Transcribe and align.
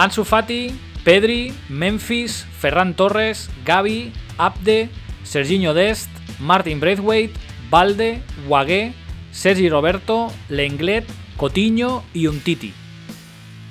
Ansu 0.00 0.24
Fati, 0.24 0.72
Pedri, 1.04 1.52
Memphis, 1.68 2.46
Ferran 2.58 2.94
Torres, 2.94 3.50
Gavi, 3.66 4.14
Abde, 4.38 4.88
Serginho 5.24 5.74
Dest, 5.74 6.08
Martin 6.38 6.80
Braithwaite, 6.80 7.36
Valde, 7.68 8.22
Wagué, 8.48 8.94
Sergi 9.30 9.68
Roberto, 9.68 10.32
Lenglet, 10.48 11.04
Coutinho 11.36 12.02
i 12.14 12.26
Umtiti. 12.26 12.72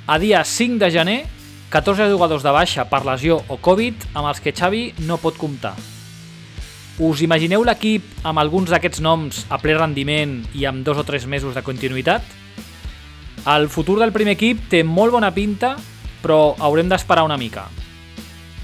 A 0.05 0.19
dia 0.19 0.45
5 0.45 0.77
de 0.77 0.91
gener, 0.91 1.25
14 1.71 2.11
jugadors 2.11 2.45
de 2.45 2.53
baixa 2.53 2.85
per 2.85 3.07
lesió 3.09 3.41
o 3.49 3.57
Covid 3.57 4.11
amb 4.13 4.29
els 4.29 4.37
que 4.37 4.53
Xavi 4.53 4.93
no 5.09 5.17
pot 5.17 5.33
comptar. 5.33 5.73
Us 7.01 7.25
imagineu 7.25 7.65
l'equip 7.65 8.05
amb 8.21 8.37
alguns 8.37 8.69
d'aquests 8.69 9.01
noms 9.01 9.47
a 9.49 9.57
ple 9.57 9.73
rendiment 9.81 10.43
i 10.53 10.69
amb 10.69 10.85
dos 10.85 11.01
o 11.01 11.09
tres 11.09 11.25
mesos 11.25 11.57
de 11.57 11.65
continuïtat? 11.65 12.21
El 13.49 13.65
futur 13.65 13.97
del 13.97 14.13
primer 14.13 14.37
equip 14.37 14.67
té 14.69 14.85
molt 14.85 15.17
bona 15.17 15.33
pinta, 15.33 15.79
però 16.23 16.55
haurem 16.59 16.89
d'esperar 16.91 17.25
una 17.27 17.39
mica. 17.39 17.67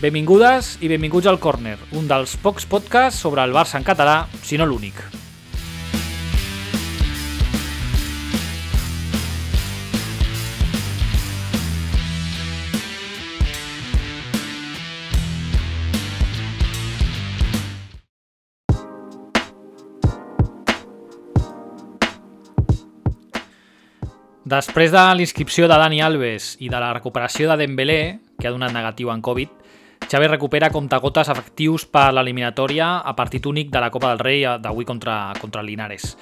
Benvingudes 0.01 0.75
i 0.83 0.91
benvinguts 0.91 1.31
al 1.31 1.39
Corner, 1.39 1.77
un 1.95 2.09
dels 2.11 2.35
pocs 2.43 2.67
podcasts 2.67 3.21
sobre 3.23 3.47
el 3.47 3.55
Barça 3.55 3.79
en 3.79 3.87
català, 3.87 4.25
si 4.43 4.59
no 4.59 4.67
l'únic. 4.67 5.14
Després 24.45 24.91
de 24.93 25.01
l'inscripció 25.17 25.65
de 25.65 25.73
Dani 25.73 26.03
Alves 26.05 26.51
i 26.61 26.67
de 26.69 26.77
la 26.77 26.91
recuperació 26.93 27.49
de 27.49 27.55
Dembélé, 27.63 28.19
que 28.37 28.45
ha 28.45 28.51
donat 28.53 28.75
negatiu 28.75 29.09
en 29.09 29.23
Covid, 29.25 29.49
Xavi 30.05 30.27
recupera 30.29 30.69
comptagotes 30.69 31.31
efectius 31.33 31.87
per 31.89 32.11
l'eliminatòria 32.13 32.99
a 33.01 33.15
partit 33.17 33.47
únic 33.49 33.71
de 33.73 33.81
la 33.81 33.89
Copa 33.89 34.11
del 34.11 34.21
Rei 34.21 34.45
d'avui 34.61 34.85
contra, 34.85 35.33
contra 35.41 35.63
Linares. 35.65 36.13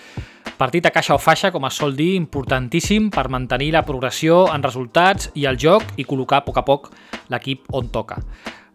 Partit 0.55 0.87
a 0.87 0.93
caixa 0.95 1.17
o 1.17 1.19
faixa, 1.19 1.51
com 1.51 1.67
es 1.67 1.75
sol 1.75 1.97
dir, 1.99 2.13
importantíssim 2.15 3.09
per 3.11 3.27
mantenir 3.27 3.73
la 3.75 3.83
progressió 3.83 4.45
en 4.55 4.63
resultats 4.63 5.33
i 5.35 5.43
el 5.43 5.59
joc 5.59 5.83
i 5.99 6.07
col·locar 6.07 6.39
a 6.39 6.47
poc 6.47 6.61
a 6.61 6.65
poc 6.69 6.89
l'equip 7.27 7.67
on 7.75 7.91
toca. 7.91 8.21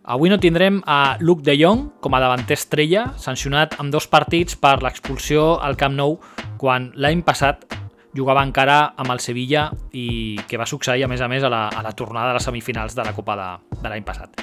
Avui 0.04 0.28
no 0.28 0.36
tindrem 0.36 0.82
a 0.84 1.16
Luke 1.20 1.46
de 1.48 1.56
Jong 1.56 1.86
com 2.04 2.12
a 2.12 2.20
davanter 2.20 2.60
estrella, 2.60 3.14
sancionat 3.16 3.80
amb 3.80 3.96
dos 3.96 4.12
partits 4.12 4.60
per 4.60 4.82
l'expulsió 4.84 5.54
al 5.56 5.80
Camp 5.80 5.96
Nou 5.96 6.18
quan 6.60 6.92
l'any 7.00 7.24
passat 7.24 7.77
jugava 8.18 8.42
encara 8.44 8.80
amb 8.98 9.14
el 9.14 9.22
Sevilla 9.22 9.68
i 9.94 10.38
que 10.48 10.58
va 10.58 10.66
succeir, 10.66 11.06
a 11.06 11.10
més 11.10 11.22
a 11.22 11.30
més, 11.30 11.46
a 11.46 11.52
la, 11.52 11.68
a 11.70 11.84
la 11.86 11.94
tornada 11.96 12.32
de 12.32 12.38
les 12.38 12.48
semifinals 12.50 12.98
de 12.98 13.06
la 13.06 13.14
Copa 13.16 13.38
de, 13.38 13.48
de 13.78 13.92
l'any 13.92 14.04
passat. 14.06 14.42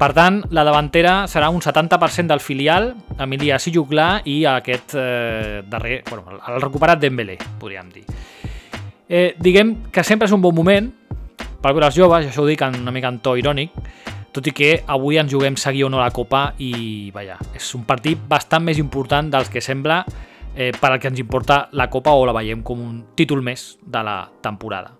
Per 0.00 0.12
tant, 0.16 0.38
la 0.54 0.64
davantera 0.64 1.26
serà 1.28 1.50
un 1.52 1.60
70% 1.60 2.30
del 2.30 2.40
filial, 2.40 2.94
Emilia 3.20 3.58
Sijuclà 3.60 4.22
i 4.30 4.40
aquest 4.48 4.94
eh, 4.96 5.60
darrer, 5.68 6.02
bueno, 6.08 6.40
el 6.40 6.62
recuperat 6.62 7.02
Dembélé, 7.02 7.36
podríem 7.60 7.90
dir. 7.92 8.06
Eh, 9.10 9.34
diguem 9.42 9.90
que 9.90 10.06
sempre 10.06 10.30
és 10.30 10.32
un 10.32 10.40
bon 10.40 10.54
moment 10.54 10.86
per 11.60 11.74
veure 11.74 11.90
els 11.90 11.96
joves, 11.96 12.30
això 12.30 12.44
ho 12.44 12.48
dic 12.48 12.62
en 12.64 12.78
una 12.80 12.92
mica 12.94 13.10
en 13.12 13.18
to 13.20 13.34
irònic, 13.36 13.74
tot 14.32 14.46
i 14.46 14.54
que 14.54 14.70
avui 14.88 15.18
ens 15.20 15.32
juguem 15.32 15.58
seguir 15.60 15.84
o 15.84 15.90
no 15.92 16.00
la 16.00 16.12
Copa 16.14 16.54
i, 16.62 17.10
vaja, 17.14 17.36
és 17.56 17.66
un 17.76 17.84
partit 17.84 18.20
bastant 18.30 18.64
més 18.64 18.78
important 18.80 19.28
dels 19.32 19.50
que 19.52 19.60
sembla 19.60 20.04
eh, 20.54 20.72
per 20.72 20.92
al 20.92 21.00
que 21.00 21.08
ens 21.08 21.20
importa 21.20 21.68
la 21.72 21.88
Copa 21.90 22.14
o 22.14 22.24
la 22.26 22.34
veiem 22.36 22.62
com 22.62 22.80
un 22.82 23.02
títol 23.16 23.42
més 23.42 23.76
de 23.82 24.02
la 24.06 24.22
temporada. 24.42 24.96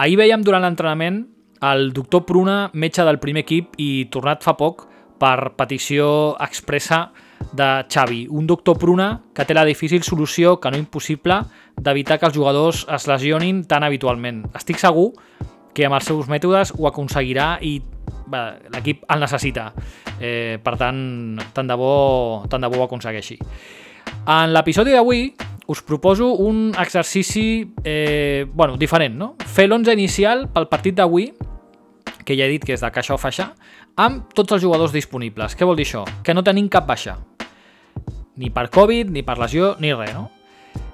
Ahir 0.00 0.16
veiem 0.16 0.42
durant 0.42 0.64
l'entrenament 0.64 1.24
el 1.60 1.92
doctor 1.92 2.24
Pruna, 2.24 2.70
metge 2.72 3.04
del 3.04 3.20
primer 3.20 3.44
equip 3.44 3.74
i 3.76 4.06
tornat 4.12 4.44
fa 4.44 4.54
poc 4.56 4.86
per 5.20 5.52
petició 5.58 6.36
expressa 6.40 7.10
de 7.52 7.68
Xavi, 7.84 8.22
un 8.30 8.46
doctor 8.48 8.78
Pruna 8.80 9.10
que 9.36 9.44
té 9.44 9.56
la 9.56 9.66
difícil 9.68 10.02
solució, 10.06 10.56
que 10.60 10.72
no 10.72 10.80
impossible, 10.80 11.42
d'evitar 11.76 12.18
que 12.18 12.30
els 12.30 12.36
jugadors 12.36 12.86
es 12.88 13.06
lesionin 13.08 13.64
tan 13.68 13.84
habitualment. 13.84 14.46
Estic 14.56 14.80
segur 14.80 15.10
que 15.74 15.86
amb 15.86 15.98
els 15.98 16.08
seus 16.08 16.28
mètodes 16.32 16.72
ho 16.76 16.88
aconseguirà 16.88 17.58
i 17.60 17.78
l'equip 18.72 19.04
el 19.10 19.20
necessita. 19.20 19.70
Eh, 20.20 20.58
per 20.62 20.76
tant, 20.80 21.38
tant 21.52 21.68
de 21.68 21.76
bo, 21.76 21.92
tant 22.48 22.64
de 22.64 22.70
bo 22.70 22.80
ho 22.80 22.88
aconsegueixi. 22.88 23.38
En 24.26 24.52
l'episodi 24.52 24.92
d'avui 24.92 25.30
us 25.70 25.80
proposo 25.86 26.32
un 26.34 26.72
exercici 26.78 27.72
eh, 27.84 28.46
bueno, 28.52 28.76
diferent, 28.76 29.14
no? 29.16 29.34
Fer 29.46 29.68
l'11 29.68 29.94
inicial 29.94 30.48
pel 30.52 30.66
partit 30.68 30.96
d'avui, 30.98 31.30
que 32.26 32.36
ja 32.36 32.44
he 32.44 32.50
dit 32.50 32.64
que 32.66 32.74
és 32.74 32.82
de 32.82 32.90
caixa 32.92 33.14
o 33.14 33.20
faixa, 33.22 33.52
amb 33.96 34.34
tots 34.34 34.56
els 34.56 34.62
jugadors 34.62 34.92
disponibles. 34.92 35.54
Què 35.56 35.66
vol 35.66 35.78
dir 35.78 35.86
això? 35.86 36.04
Que 36.26 36.34
no 36.34 36.44
tenim 36.46 36.68
cap 36.68 36.88
baixa. 36.90 37.16
Ni 38.36 38.50
per 38.50 38.68
Covid, 38.72 39.10
ni 39.14 39.22
per 39.22 39.38
lesió, 39.38 39.74
ni 39.80 39.94
res, 39.94 40.12
no? 40.14 40.28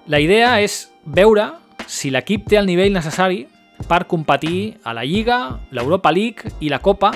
La 0.07 0.21
idea 0.23 0.61
és 0.63 0.85
veure 1.03 1.51
si 1.91 2.13
l'equip 2.13 2.47
té 2.51 2.61
el 2.61 2.69
nivell 2.69 2.95
necessari 2.95 3.47
per 3.89 4.05
competir 4.07 4.77
a 4.85 4.95
la 4.97 5.05
Lliga, 5.05 5.59
l'Europa 5.71 6.13
League 6.13 6.53
i 6.61 6.71
la 6.71 6.81
Copa 6.85 7.13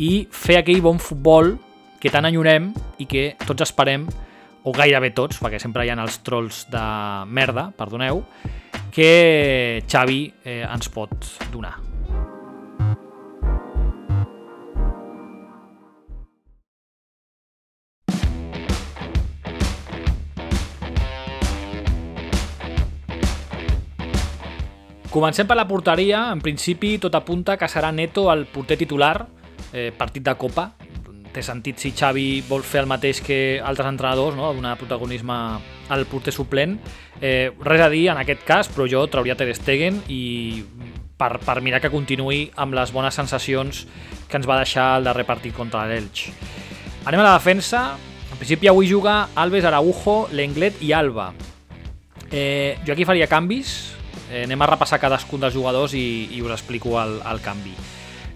i 0.00 0.26
fer 0.30 0.58
aquell 0.60 0.82
bon 0.82 0.98
futbol 0.98 1.54
que 2.00 2.10
tant 2.12 2.26
enyorem 2.26 2.72
i 2.98 3.06
que 3.08 3.34
tots 3.46 3.64
esperem 3.64 4.08
o 4.64 4.72
gairebé 4.72 5.12
tots, 5.12 5.40
perquè 5.44 5.60
sempre 5.60 5.84
hi 5.84 5.92
ha 5.92 5.98
els 6.00 6.20
trolls 6.24 6.64
de 6.72 6.84
merda, 7.28 7.68
perdoneu, 7.76 8.24
que 8.94 9.82
Xavi 9.90 10.20
eh, 10.44 10.62
ens 10.64 10.88
pot 10.88 11.14
donar. 11.52 11.76
Comencem 25.14 25.46
per 25.46 25.54
la 25.54 25.68
porteria. 25.68 26.24
En 26.34 26.40
principi, 26.42 26.96
tot 26.98 27.14
apunta 27.14 27.54
que 27.54 27.68
serà 27.70 27.92
Neto 27.94 28.24
el 28.32 28.48
porter 28.50 28.74
titular, 28.80 29.28
eh, 29.70 29.92
partit 29.94 30.24
de 30.26 30.34
Copa, 30.34 30.72
té 31.34 31.42
sentit 31.42 31.82
si 31.82 31.90
Xavi 31.96 32.44
vol 32.48 32.62
fer 32.62 32.84
el 32.84 32.90
mateix 32.90 33.20
que 33.24 33.58
altres 33.58 33.90
entrenadors, 33.90 34.36
no? 34.38 34.52
donar 34.54 34.76
protagonisme 34.78 35.36
al 35.90 36.06
porter 36.06 36.32
suplent. 36.32 36.78
Eh, 37.20 37.50
res 37.66 37.82
a 37.82 37.90
dir 37.90 38.06
en 38.12 38.20
aquest 38.22 38.44
cas, 38.46 38.70
però 38.70 38.86
jo 38.90 39.02
trauria 39.10 39.36
Ter 39.36 39.50
Stegen 39.58 40.00
i 40.08 40.62
per, 41.18 41.38
per 41.42 41.60
mirar 41.62 41.82
que 41.82 41.92
continuï 41.92 42.48
amb 42.60 42.76
les 42.78 42.92
bones 42.94 43.14
sensacions 43.14 43.84
que 44.28 44.38
ens 44.38 44.48
va 44.48 44.60
deixar 44.62 44.94
el 44.98 45.10
darrer 45.10 45.26
partit 45.26 45.54
contra 45.56 45.84
l'Elx. 45.90 46.30
Anem 47.04 47.20
a 47.20 47.28
la 47.28 47.34
defensa. 47.38 47.94
En 48.30 48.38
principi 48.38 48.66
avui 48.70 48.88
juga 48.90 49.28
Alves, 49.38 49.66
Araujo, 49.68 50.28
Lenglet 50.32 50.80
i 50.82 50.90
Alba. 50.92 51.32
Eh, 52.30 52.78
jo 52.86 52.94
aquí 52.94 53.04
faria 53.04 53.28
canvis. 53.30 53.94
Eh, 54.30 54.42
anem 54.46 54.62
a 54.62 54.70
repassar 54.72 54.98
cadascun 55.02 55.44
dels 55.44 55.54
jugadors 55.54 55.94
i, 55.94 56.30
i 56.34 56.42
us 56.42 56.54
explico 56.56 56.96
el, 57.02 57.20
el 57.30 57.42
canvi. 57.44 57.74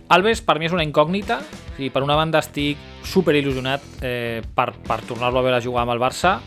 Alves 0.08 0.41
per 0.41 0.56
mi 0.56 0.64
és 0.64 0.72
una 0.72 0.84
incògnita, 0.86 1.42
i 1.84 1.91
per 1.92 2.00
una 2.02 2.16
banda 2.16 2.41
estic 2.41 2.80
super 3.04 3.34
il·lusionat 3.36 3.82
eh, 4.00 4.41
per, 4.41 4.70
per 4.86 5.02
tornar-lo 5.04 5.42
a 5.42 5.44
veure 5.44 5.60
jugar 5.60 5.84
amb 5.84 5.92
el 5.92 6.00
Barça, 6.00 6.38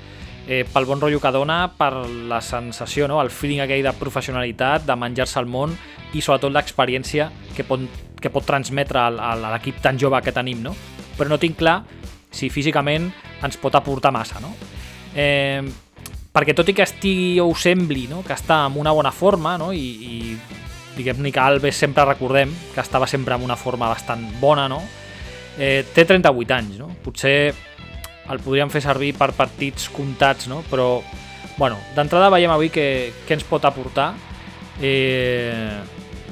eh, 0.48 0.64
pel 0.66 0.88
bon 0.90 1.02
rotllo 1.02 1.20
que 1.22 1.32
dona, 1.32 1.60
per 1.78 1.92
la 2.30 2.42
sensació, 2.42 3.08
no? 3.08 3.22
el 3.22 3.30
feeling 3.30 3.62
aquell 3.62 3.86
de 3.86 3.94
professionalitat, 4.00 4.88
de 4.88 4.96
menjar-se 4.98 5.38
al 5.40 5.46
món 5.46 5.76
i 6.18 6.24
sobretot 6.26 6.54
l'experiència 6.56 7.30
que, 7.56 7.66
pot, 7.68 7.86
que 8.18 8.34
pot 8.34 8.48
transmetre 8.50 9.00
a 9.00 9.36
l'equip 9.46 9.78
tan 9.84 10.00
jove 10.02 10.24
que 10.26 10.34
tenim, 10.34 10.66
no? 10.66 10.74
però 11.18 11.30
no 11.30 11.38
tinc 11.38 11.60
clar 11.62 11.84
si 12.34 12.50
físicament 12.50 13.12
ens 13.46 13.62
pot 13.62 13.78
aportar 13.78 14.10
massa. 14.16 14.42
No? 14.42 14.56
Eh, 15.14 15.62
perquè 16.34 16.56
tot 16.58 16.70
i 16.72 16.74
que 16.74 16.88
estigui 16.88 17.38
o 17.44 17.52
sembli 17.54 18.08
no? 18.10 18.24
que 18.26 18.34
està 18.34 18.64
en 18.66 18.80
una 18.80 18.94
bona 18.96 19.12
forma 19.12 19.58
no? 19.60 19.70
I, 19.76 19.86
i 19.86 20.62
diguem-ne 20.96 21.32
que 21.32 21.40
Alves 21.40 21.78
sempre 21.80 22.06
recordem 22.06 22.52
que 22.74 22.82
estava 22.82 23.08
sempre 23.08 23.36
en 23.36 23.46
una 23.46 23.56
forma 23.56 23.90
bastant 23.90 24.26
bona, 24.42 24.68
no? 24.70 24.82
Eh, 25.58 25.84
té 25.94 26.06
38 26.06 26.56
anys, 26.56 26.80
no? 26.80 26.90
Potser 27.04 27.54
el 28.32 28.40
podríem 28.44 28.70
fer 28.72 28.84
servir 28.84 29.14
per 29.18 29.32
partits 29.36 29.90
comptats, 29.92 30.48
no? 30.52 30.62
Però, 30.70 31.02
bueno, 31.58 31.80
d'entrada 31.96 32.32
veiem 32.34 32.52
avui 32.54 32.70
que, 32.74 33.12
que 33.28 33.36
ens 33.36 33.48
pot 33.48 33.66
aportar. 33.68 34.14
Eh, 34.82 35.82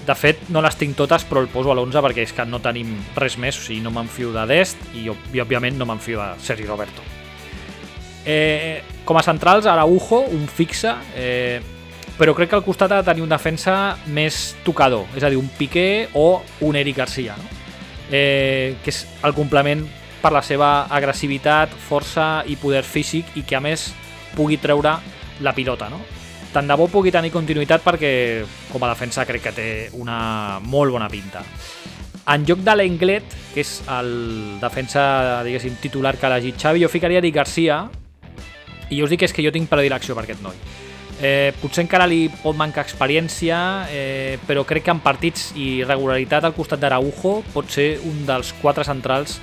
de 0.10 0.16
fet, 0.18 0.48
no 0.50 0.64
les 0.66 0.78
tinc 0.80 0.96
totes, 0.98 1.26
però 1.30 1.44
el 1.44 1.52
poso 1.54 1.70
a 1.70 1.76
l'11 1.76 2.02
perquè 2.02 2.24
és 2.26 2.32
que 2.34 2.46
no 2.50 2.62
tenim 2.64 2.96
res 3.20 3.38
més, 3.38 3.60
o 3.60 3.66
sigui, 3.68 3.82
no 3.84 3.92
m'enfio 3.94 4.32
de 4.34 4.46
Dest 4.50 4.80
i, 4.96 5.06
i 5.06 5.42
òbviament, 5.44 5.78
no 5.78 5.86
m'enfio 5.86 6.22
de 6.22 6.30
Sergi 6.42 6.66
Roberto. 6.66 7.06
Eh, 8.26 8.82
com 9.06 9.20
a 9.20 9.24
centrals, 9.26 9.68
Araujo, 9.70 10.24
un 10.34 10.48
fixe, 10.50 10.96
eh, 11.16 11.60
però 12.20 12.36
crec 12.36 12.52
que 12.52 12.60
al 12.60 12.66
costat 12.66 12.92
ha 12.92 13.00
de 13.00 13.08
tenir 13.08 13.24
un 13.24 13.32
defensa 13.32 13.96
més 14.12 14.58
tocador, 14.66 15.08
és 15.16 15.24
a 15.24 15.32
dir, 15.32 15.40
un 15.40 15.48
Piqué 15.58 16.10
o 16.20 16.44
un 16.68 16.76
Eric 16.76 17.00
Garcia, 17.00 17.38
no? 17.40 17.48
eh, 18.12 18.76
que 18.84 18.92
és 18.92 19.06
el 19.24 19.34
complement 19.38 19.86
per 20.20 20.34
la 20.36 20.44
seva 20.44 20.90
agressivitat, 20.92 21.72
força 21.88 22.44
i 22.52 22.60
poder 22.60 22.84
físic 22.84 23.38
i 23.40 23.46
que 23.48 23.56
a 23.56 23.64
més 23.64 23.94
pugui 24.36 24.60
treure 24.60 24.98
la 25.40 25.56
pilota. 25.56 25.88
No? 25.88 26.04
tant 26.50 26.66
de 26.66 26.76
bo 26.76 26.88
pugui 26.90 27.12
tenir 27.14 27.30
continuïtat 27.30 27.84
perquè 27.86 28.12
com 28.72 28.84
a 28.84 28.90
defensa 28.90 29.26
crec 29.30 29.44
que 29.44 29.54
té 29.54 29.70
una 30.02 30.60
molt 30.66 30.92
bona 30.96 31.10
pinta. 31.10 31.44
En 32.30 32.46
lloc 32.46 32.62
de 32.66 32.76
l'Englet, 32.76 33.38
que 33.54 33.62
és 33.62 33.80
el 33.90 34.12
defensa, 34.62 35.44
diguéssim, 35.46 35.78
titular 35.82 36.16
que 36.18 36.28
ha 36.28 36.34
elegit 36.34 36.60
Xavi, 36.62 36.84
jo 36.84 36.90
ficaria 36.90 37.22
Eric 37.22 37.38
Garcia 37.38 37.84
i 38.90 38.98
jo 38.98 39.06
us 39.06 39.14
dic 39.14 39.26
és 39.26 39.34
que 39.34 39.46
jo 39.46 39.54
tinc 39.54 39.70
predilecció 39.70 40.18
per 40.18 40.26
aquest 40.26 40.42
noi. 40.46 40.58
Eh, 41.20 41.52
potser 41.60 41.84
encara 41.84 42.08
li 42.08 42.30
pot 42.32 42.56
mancar 42.56 42.86
experiència, 42.86 43.58
eh, 43.92 44.38
però 44.48 44.64
crec 44.64 44.86
que 44.88 44.94
en 44.94 45.02
partits 45.04 45.50
i 45.60 45.84
regularitat 45.84 46.48
al 46.48 46.56
costat 46.56 46.80
d'Araujo 46.80 47.42
pot 47.52 47.68
ser 47.68 47.98
un 48.08 48.24
dels 48.28 48.54
quatre 48.62 48.86
centrals 48.88 49.40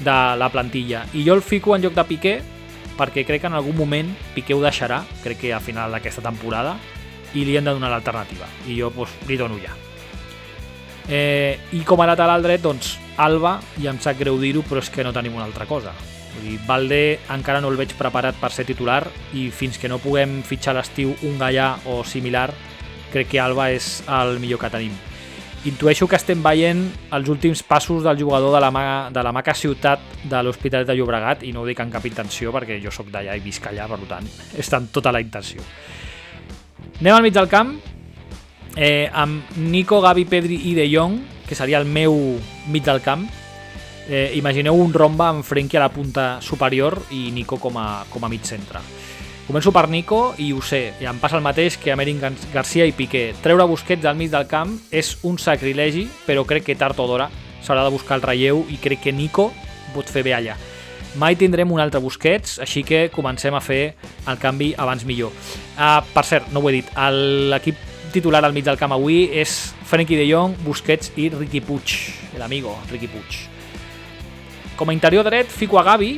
de 0.00 0.16
la 0.40 0.48
plantilla. 0.48 1.04
I 1.12 1.26
jo 1.26 1.36
el 1.36 1.44
fico 1.44 1.76
en 1.76 1.84
lloc 1.84 1.94
de 1.94 2.04
Piqué 2.08 2.34
perquè 2.96 3.26
crec 3.28 3.42
que 3.42 3.50
en 3.50 3.58
algun 3.58 3.76
moment 3.76 4.08
Piqué 4.34 4.56
ho 4.56 4.62
deixarà, 4.62 5.02
crec 5.22 5.40
que 5.44 5.52
a 5.52 5.60
final 5.60 5.92
d'aquesta 5.92 6.24
temporada, 6.24 6.78
i 7.34 7.44
li 7.44 7.56
hem 7.56 7.64
de 7.64 7.76
donar 7.76 7.92
l'alternativa. 7.92 8.48
I 8.68 8.78
jo 8.80 8.90
doncs, 8.94 9.12
li 9.28 9.36
dono 9.36 9.60
ja. 9.60 9.76
Eh, 11.08 11.58
I 11.72 11.82
com 11.84 12.00
a 12.00 12.08
lateral 12.08 12.44
dret, 12.44 12.62
doncs, 12.64 12.96
Alba, 13.20 13.58
i 13.82 13.88
em 13.90 13.98
sap 14.00 14.16
greu 14.16 14.38
dir-ho, 14.40 14.62
però 14.64 14.80
és 14.80 14.88
que 14.88 15.04
no 15.04 15.12
tenim 15.12 15.36
una 15.36 15.44
altra 15.44 15.66
cosa. 15.68 15.92
Vull 16.32 16.48
dir, 16.48 16.58
Valde 16.66 17.00
encara 17.34 17.60
no 17.60 17.70
el 17.72 17.78
veig 17.80 17.94
preparat 17.98 18.38
per 18.40 18.52
ser 18.54 18.64
titular 18.68 19.04
i 19.36 19.48
fins 19.52 19.78
que 19.78 19.90
no 19.90 20.00
puguem 20.02 20.40
fitxar 20.46 20.74
l'estiu 20.76 21.14
un 21.28 21.38
gallà 21.40 21.74
o 21.92 22.02
similar, 22.04 22.50
crec 23.12 23.34
que 23.34 23.40
Alba 23.40 23.70
és 23.74 24.00
el 24.08 24.38
millor 24.40 24.60
que 24.62 24.72
tenim. 24.72 24.94
Intueixo 25.68 26.08
que 26.10 26.18
estem 26.18 26.40
veient 26.42 26.80
els 27.14 27.28
últims 27.30 27.60
passos 27.62 28.02
del 28.02 28.18
jugador 28.18 28.56
de 28.56 28.60
la, 28.64 28.72
ma 28.74 28.84
de 29.14 29.22
la 29.22 29.30
maca 29.30 29.54
ciutat 29.54 30.00
de 30.26 30.40
l'Hospitalet 30.42 30.88
de 30.88 30.96
Llobregat 30.98 31.44
i 31.46 31.52
no 31.54 31.62
ho 31.62 31.68
dic 31.68 31.78
en 31.84 31.92
cap 31.92 32.08
intenció 32.08 32.50
perquè 32.50 32.80
jo 32.82 32.90
sóc 32.90 33.12
d'allà 33.14 33.36
i 33.38 33.44
visc 33.44 33.68
allà, 33.70 33.86
per 33.86 34.00
tant, 34.10 34.26
està 34.64 34.82
en 34.82 34.90
tota 34.90 35.12
la 35.14 35.22
intenció. 35.22 35.62
Anem 36.98 37.14
al 37.14 37.22
mig 37.22 37.36
del 37.36 37.50
camp 37.50 37.76
eh, 38.76 39.08
amb 39.12 39.54
Nico, 39.56 40.00
Gavi, 40.00 40.24
Pedri 40.24 40.58
i 40.70 40.74
De 40.74 40.88
Jong, 40.90 41.20
que 41.46 41.54
seria 41.54 41.78
el 41.78 41.86
meu 41.86 42.16
mig 42.72 42.84
del 42.84 43.02
camp. 43.04 43.28
Eh, 44.08 44.32
imagineu 44.34 44.74
un 44.74 44.92
romba 44.92 45.28
amb 45.30 45.44
Frenkie 45.46 45.78
a 45.78 45.84
la 45.84 45.92
punta 45.94 46.40
superior 46.42 46.98
i 47.14 47.30
Nico 47.30 47.58
com 47.62 47.78
a, 47.78 48.04
com 48.10 48.24
a 48.24 48.30
mig 48.30 48.42
centre. 48.48 48.82
Començo 49.46 49.72
per 49.74 49.88
Nico 49.90 50.34
i 50.38 50.52
ho 50.54 50.60
sé, 50.62 50.94
i 51.02 51.06
em 51.06 51.18
passa 51.20 51.36
el 51.38 51.44
mateix 51.44 51.76
que 51.78 51.92
Amerin 51.92 52.20
Garcia 52.52 52.86
i 52.86 52.94
Piqué. 52.94 53.32
Treure 53.42 53.66
Busquets 53.66 54.06
al 54.06 54.18
mig 54.18 54.30
del 54.30 54.46
camp 54.50 54.74
és 54.90 55.16
un 55.26 55.38
sacrilegi, 55.38 56.06
però 56.26 56.46
crec 56.46 56.68
que 56.70 56.78
tard 56.78 56.98
o 57.02 57.06
d'hora 57.10 57.28
s'haurà 57.62 57.84
de 57.86 57.94
buscar 57.94 58.18
el 58.18 58.26
relleu 58.26 58.64
i 58.70 58.78
crec 58.82 59.02
que 59.06 59.14
Nico 59.14 59.50
pot 59.94 60.08
fer 60.10 60.24
bé 60.26 60.34
allà. 60.34 60.56
Mai 61.20 61.36
tindrem 61.36 61.70
un 61.70 61.82
altre 61.82 62.00
Busquets, 62.00 62.56
així 62.64 62.80
que 62.86 63.08
comencem 63.12 63.54
a 63.54 63.60
fer 63.60 63.94
el 64.26 64.38
canvi 64.40 64.72
abans 64.78 65.04
millor. 65.04 65.34
Uh, 65.76 66.00
per 66.14 66.24
cert, 66.24 66.48
no 66.54 66.62
ho 66.62 66.70
he 66.70 66.78
dit, 66.78 66.92
l'equip 67.52 67.76
titular 68.12 68.44
al 68.44 68.54
mig 68.56 68.64
del 68.64 68.80
camp 68.80 68.94
avui 68.96 69.26
és 69.28 69.74
Frenkie 69.88 70.16
de 70.16 70.28
Jong, 70.30 70.56
Busquets 70.64 71.12
i 71.16 71.28
Riqui 71.32 71.60
Puig, 71.64 71.98
l'amigo 72.40 72.78
Riqui 72.90 73.10
Puig. 73.12 73.61
Com 74.76 74.90
a 74.90 74.96
interior 74.96 75.24
dret 75.28 75.50
fico 75.52 75.78
a 75.78 75.84
Gavi, 75.86 76.16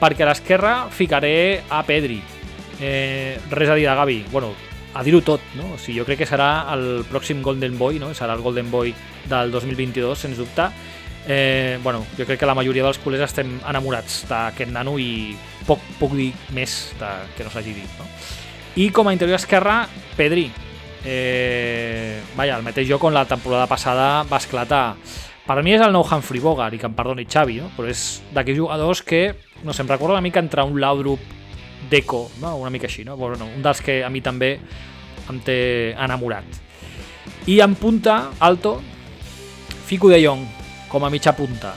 perquè 0.00 0.24
a 0.24 0.30
l'esquerra 0.30 0.74
ficaré 0.92 1.62
a 1.68 1.82
Pedri. 1.86 2.20
Eh, 2.80 3.38
res 3.50 3.70
a 3.70 3.76
dir 3.78 3.88
de 3.88 3.94
Gavi. 3.94 4.18
Bueno, 4.30 4.52
a 4.96 5.02
dir-ho 5.04 5.20
tot, 5.20 5.40
no? 5.56 5.74
O 5.74 5.78
sigui, 5.78 5.98
jo 6.00 6.06
crec 6.08 6.22
que 6.22 6.28
serà 6.28 6.66
el 6.72 7.04
pròxim 7.10 7.42
Golden 7.44 7.76
Boy, 7.78 8.00
no? 8.00 8.12
Serà 8.16 8.36
el 8.36 8.44
Golden 8.44 8.70
Boy 8.70 8.94
del 9.28 9.50
2022, 9.52 10.18
sens 10.18 10.38
dubte. 10.40 10.70
Eh, 11.28 11.78
bueno, 11.82 12.06
jo 12.16 12.24
crec 12.24 12.38
que 12.40 12.46
la 12.48 12.54
majoria 12.54 12.84
dels 12.86 13.00
culers 13.02 13.26
estem 13.26 13.56
enamorats 13.66 14.22
d'aquest 14.30 14.70
nano 14.70 14.94
i 15.02 15.34
poc, 15.66 15.82
poc 15.98 16.14
dir 16.14 16.30
més 16.54 16.76
de, 17.00 17.10
que 17.36 17.44
no 17.44 17.50
s'hagi 17.50 17.74
dit, 17.74 17.96
no? 17.98 18.06
I 18.76 18.90
com 18.94 19.08
a 19.08 19.14
interior 19.16 19.40
esquerra, 19.40 19.82
Pedri. 20.16 20.46
Eh, 21.04 22.20
vaja, 22.36 22.56
el 22.56 22.64
mateix 22.66 22.88
joc 22.88 23.04
on 23.08 23.14
la 23.14 23.26
temporada 23.28 23.66
passada 23.68 24.22
va 24.28 24.40
esclatar. 24.40 24.84
Per 25.46 25.62
mi 25.62 25.76
és 25.76 25.82
el 25.84 25.92
nou 25.94 26.02
Humphrey 26.02 26.42
Bogart, 26.42 26.74
i 26.74 26.80
que 26.82 26.88
em 26.88 26.94
perdoni 26.96 27.26
Xavi, 27.30 27.60
no? 27.62 27.70
però 27.76 27.86
és 27.86 28.20
d'aquells 28.34 28.58
jugadors 28.58 29.02
que, 29.06 29.22
no 29.62 29.72
sé, 29.72 29.84
em 29.84 29.92
recorda 29.92 30.16
una 30.16 30.24
mica 30.24 30.42
entre 30.42 30.64
un 30.66 30.80
Laudrup 30.82 31.22
Deco, 31.90 32.24
no? 32.42 32.56
una 32.58 32.70
mica 32.74 32.88
així, 32.90 33.04
no? 33.06 33.14
Bueno, 33.16 33.46
un 33.46 33.62
dels 33.62 33.80
que 33.80 34.00
a 34.02 34.10
mi 34.10 34.24
també 34.26 34.56
em 35.30 35.38
té 35.46 35.94
enamorat. 35.94 36.46
I 37.46 37.60
en 37.62 37.76
punta, 37.78 38.32
alto, 38.42 38.80
Fico 39.86 40.08
de 40.10 40.18
Jong, 40.18 40.42
com 40.90 41.04
a 41.06 41.10
mitja 41.14 41.36
punta. 41.38 41.76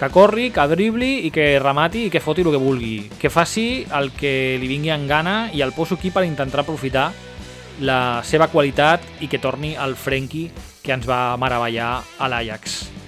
Que 0.00 0.08
corri, 0.08 0.48
que 0.50 0.64
dribli 0.70 1.26
i 1.28 1.30
que 1.30 1.60
remati 1.60 2.06
i 2.06 2.10
que 2.10 2.20
foti 2.24 2.40
el 2.40 2.48
que 2.50 2.62
vulgui. 2.62 3.10
Que 3.20 3.28
faci 3.28 3.84
el 3.92 4.08
que 4.16 4.56
li 4.56 4.70
vingui 4.70 4.90
en 4.90 5.04
gana 5.06 5.36
i 5.52 5.60
el 5.60 5.76
poso 5.76 6.00
aquí 6.00 6.10
per 6.10 6.24
intentar 6.24 6.64
aprofitar 6.64 7.10
la 7.84 8.22
seva 8.24 8.48
qualitat 8.48 9.04
i 9.20 9.28
que 9.28 9.38
torni 9.38 9.76
el 9.76 9.94
Frenkie 10.00 10.48
que 10.82 10.96
ens 10.96 11.04
va 11.04 11.36
meravellar 11.36 11.92
a 12.18 12.32
l'Ajax. 12.32 13.01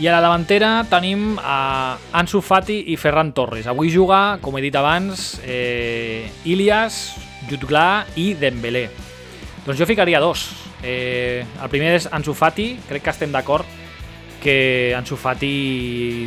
I 0.00 0.06
a 0.08 0.14
la 0.14 0.22
davantera 0.24 0.86
tenim 0.88 1.34
a 1.36 1.92
Ansu 2.16 2.40
Fati 2.40 2.78
i 2.88 2.94
Ferran 2.96 3.34
Torres. 3.36 3.66
Avui 3.68 3.90
juga, 3.92 4.38
com 4.40 4.56
he 4.56 4.62
dit 4.64 4.76
abans, 4.80 5.42
eh, 5.44 6.24
Ilias, 6.48 7.18
Jutgla 7.50 8.06
i 8.16 8.32
Dembélé. 8.32 8.86
Doncs 9.66 9.76
jo 9.76 9.84
ficaria 9.84 10.18
dos. 10.18 10.46
Eh, 10.82 11.44
el 11.44 11.68
primer 11.68 11.92
és 11.98 12.08
Ansu 12.10 12.32
Fati, 12.32 12.78
crec 12.88 13.04
que 13.04 13.12
estem 13.12 13.30
d'acord 13.30 13.66
que 14.40 14.94
Ansu 14.96 15.20
Fati 15.20 16.26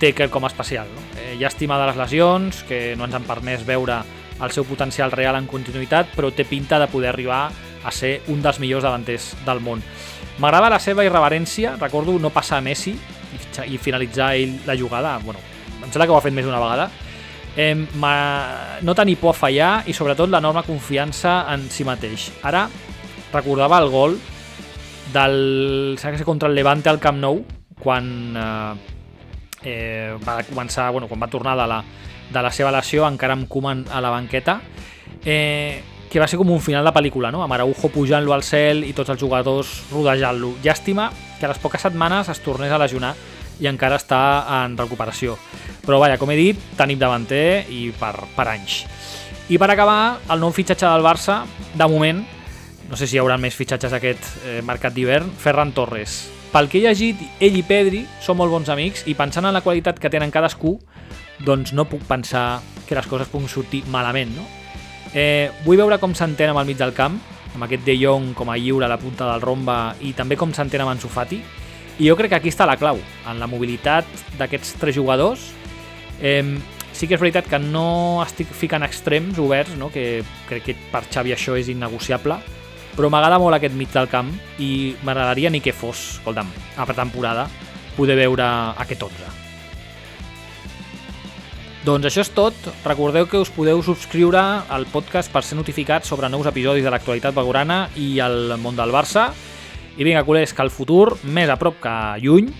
té 0.00 0.12
com 0.28 0.44
especial. 0.50 0.90
No? 0.90 1.06
Eh, 1.20 1.36
llàstima 1.38 1.78
de 1.78 1.86
les 1.86 1.96
lesions, 1.96 2.64
que 2.64 2.96
no 2.96 3.04
ens 3.04 3.14
han 3.14 3.22
permès 3.22 3.62
veure 3.64 4.02
el 4.42 4.50
seu 4.50 4.64
potencial 4.64 5.12
real 5.12 5.38
en 5.38 5.46
continuïtat, 5.46 6.10
però 6.16 6.34
té 6.34 6.44
pinta 6.44 6.80
de 6.82 6.88
poder 6.88 7.14
arribar 7.14 7.52
a 7.84 7.92
ser 7.92 8.22
un 8.26 8.42
dels 8.42 8.58
millors 8.58 8.82
davanters 8.82 9.36
del 9.46 9.60
món. 9.60 9.82
M'agrada 10.36 10.68
la 10.68 10.80
seva 10.82 11.04
irreverència, 11.06 11.76
recordo 11.80 12.18
no 12.20 12.30
passar 12.34 12.58
a 12.60 12.64
Messi 12.64 12.92
i 13.66 13.78
finalitzar 13.80 14.34
ell 14.36 14.58
la 14.66 14.76
jugada, 14.76 15.16
bueno, 15.24 15.40
em 15.80 15.88
sembla 15.88 16.06
que 16.06 16.12
ho 16.12 16.18
ha 16.18 16.24
fet 16.24 16.34
més 16.36 16.44
d'una 16.44 16.60
vegada, 16.60 16.90
eh, 17.56 17.74
no 18.82 18.94
tenir 18.94 19.16
por 19.16 19.32
a 19.32 19.38
fallar 19.38 19.70
i 19.88 19.94
sobretot 19.96 20.28
l'enorme 20.30 20.62
confiança 20.66 21.46
en 21.54 21.68
si 21.72 21.88
mateix. 21.88 22.30
Ara 22.44 22.66
recordava 23.32 23.80
el 23.80 23.88
gol 23.90 24.18
del 25.12 25.98
contra 26.24 26.48
el 26.48 26.54
Levante 26.54 26.90
al 26.90 27.00
Camp 27.00 27.18
Nou 27.22 27.40
quan 27.80 28.36
eh, 28.36 28.74
eh, 29.62 30.16
va 30.20 30.42
començar, 30.44 30.90
bueno, 30.92 31.08
quan 31.08 31.20
va 31.20 31.32
tornar 31.32 31.56
de 31.56 31.66
la, 31.66 31.82
de 32.32 32.42
la 32.42 32.52
seva 32.52 32.72
lesió 32.74 33.06
encara 33.08 33.36
amb 33.36 33.48
Koeman 33.48 33.86
a 33.92 34.00
la 34.04 34.10
banqueta 34.10 34.60
eh, 35.24 35.82
que 36.16 36.20
va 36.22 36.26
ser 36.32 36.38
com 36.40 36.48
un 36.48 36.62
final 36.64 36.86
de 36.86 36.90
pel·lícula, 36.96 37.28
no? 37.28 37.42
amb 37.44 37.52
Araujo 37.52 37.90
pujant-lo 37.92 38.32
al 38.32 38.40
cel 38.40 38.86
i 38.88 38.94
tots 38.96 39.10
els 39.12 39.20
jugadors 39.20 39.68
rodejant-lo. 39.90 40.54
Llàstima 40.64 41.10
que 41.36 41.44
a 41.44 41.50
les 41.50 41.60
poques 41.60 41.84
setmanes 41.84 42.30
es 42.32 42.40
tornés 42.40 42.72
a 42.72 42.78
lesionar 42.80 43.10
i 43.60 43.68
encara 43.68 43.98
està 44.00 44.20
en 44.62 44.78
recuperació. 44.80 45.36
Però 45.84 46.00
vaja, 46.00 46.16
com 46.16 46.32
he 46.32 46.38
dit, 46.40 46.64
tenim 46.78 46.96
davanter 46.96 47.68
i 47.68 47.90
per, 48.00 48.14
per 48.32 48.48
anys. 48.54 48.78
I 49.52 49.60
per 49.60 49.68
acabar, 49.74 50.16
el 50.32 50.40
nou 50.40 50.56
fitxatge 50.56 50.88
del 50.88 51.04
Barça, 51.04 51.42
de 51.76 51.92
moment, 51.92 52.24
no 52.88 52.96
sé 52.96 53.04
si 53.04 53.20
hi 53.20 53.20
haurà 53.20 53.36
més 53.36 53.60
fitxatges 53.60 53.92
aquest 53.92 54.32
eh, 54.40 54.58
mercat 54.64 54.96
d'hivern, 54.96 55.28
Ferran 55.36 55.76
Torres. 55.76 56.22
Pel 56.48 56.72
que 56.72 56.80
he 56.80 56.86
llegit, 56.88 57.20
ell 57.44 57.60
i 57.60 57.66
Pedri 57.66 58.06
són 58.24 58.40
molt 58.40 58.56
bons 58.56 58.72
amics 58.72 59.04
i 59.04 59.20
pensant 59.20 59.44
en 59.44 59.52
la 59.52 59.60
qualitat 59.60 60.00
que 60.00 60.08
tenen 60.08 60.32
cadascú, 60.32 60.78
doncs 61.44 61.76
no 61.76 61.84
puc 61.84 62.08
pensar 62.08 62.62
que 62.88 62.96
les 62.96 63.04
coses 63.04 63.28
puguin 63.28 63.52
sortir 63.52 63.84
malament, 63.92 64.32
no? 64.32 64.48
Eh, 65.14 65.50
vull 65.64 65.78
veure 65.80 65.98
com 66.02 66.14
s'entén 66.14 66.50
amb 66.50 66.60
el 66.62 66.68
mig 66.68 66.78
del 66.80 66.94
camp, 66.96 67.18
amb 67.54 67.64
aquest 67.64 67.84
De 67.86 67.96
Jong 67.98 68.32
com 68.36 68.50
a 68.50 68.56
lliure 68.58 68.86
a 68.86 68.92
la 68.92 68.98
punta 69.00 69.28
del 69.30 69.44
romba 69.44 69.94
i 70.04 70.12
també 70.16 70.36
com 70.36 70.52
s'entén 70.52 70.82
amb 70.84 70.94
en 70.94 71.02
Sofati. 71.02 71.40
I 71.98 72.08
jo 72.10 72.16
crec 72.16 72.34
que 72.34 72.40
aquí 72.40 72.52
està 72.52 72.66
la 72.68 72.76
clau, 72.76 72.98
en 73.00 73.38
la 73.40 73.48
mobilitat 73.48 74.08
d'aquests 74.38 74.74
tres 74.80 74.96
jugadors. 74.96 75.52
Eh, 76.20 76.44
sí 76.96 77.08
que 77.08 77.16
és 77.16 77.20
veritat 77.20 77.48
que 77.48 77.60
no 77.60 78.22
estic 78.24 78.52
ficant 78.52 78.84
extrems 78.84 79.38
oberts, 79.38 79.76
no? 79.76 79.90
que 79.92 80.22
crec 80.48 80.64
que 80.64 80.76
per 80.92 81.04
Xavi 81.08 81.36
això 81.36 81.56
és 81.56 81.68
innegociable, 81.72 82.40
però 82.96 83.12
m'agrada 83.12 83.40
molt 83.40 83.58
aquest 83.58 83.76
mig 83.76 83.92
del 83.92 84.08
camp 84.08 84.32
i 84.58 84.96
m'agradaria 85.04 85.52
ni 85.52 85.60
que 85.60 85.76
fos, 85.76 86.16
escolta'm, 86.18 86.52
a 86.76 86.86
temporada, 86.92 87.50
poder 87.96 88.16
veure 88.16 88.48
aquest 88.80 89.10
11. 89.10 89.45
Doncs 91.86 92.08
això 92.08 92.24
és 92.24 92.30
tot. 92.34 92.56
Recordeu 92.82 93.28
que 93.30 93.38
us 93.38 93.50
podeu 93.54 93.78
subscriure 93.86 94.40
al 94.74 94.88
podcast 94.90 95.30
per 95.30 95.44
ser 95.46 95.54
notificats 95.54 96.10
sobre 96.10 96.26
nous 96.32 96.48
episodis 96.50 96.82
de 96.82 96.90
l'actualitat 96.90 97.36
begorana 97.36 97.84
i 97.94 98.16
el 98.26 98.56
món 98.58 98.74
del 98.74 98.90
Barça. 98.90 99.28
I 99.94 100.02
vinga, 100.02 100.26
culers, 100.26 100.50
que 100.50 100.66
el 100.66 100.74
futur, 100.74 101.14
més 101.22 101.46
a 101.46 101.60
prop 101.60 101.78
que 101.86 101.96
lluny, 102.26 102.50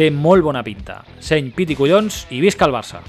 té 0.00 0.08
molt 0.08 0.48
bona 0.48 0.64
pinta. 0.64 1.02
Seny, 1.20 1.52
pit 1.52 1.76
i 1.76 1.76
collons 1.76 2.24
i 2.32 2.40
visca 2.40 2.64
el 2.64 2.72
Barça! 2.72 3.04